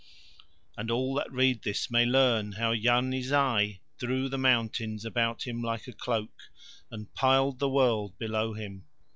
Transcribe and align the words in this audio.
And 0.75 0.89
all 0.89 1.13
that 1.13 1.31
read 1.31 1.61
this 1.61 1.91
may 1.91 2.05
learn 2.07 2.53
how 2.53 2.71
Yarni 2.71 3.21
Zai 3.21 3.81
drew 3.99 4.29
the 4.29 4.37
mountains 4.39 5.05
about 5.05 5.43
him 5.45 5.61
like 5.61 5.85
a 5.87 5.93
cloak, 5.93 6.49
and 6.89 7.13
piled 7.13 7.59
the 7.59 7.69
world 7.69 8.17
below 8.17 8.53
him. 8.53 8.85